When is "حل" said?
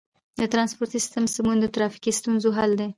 2.57-2.71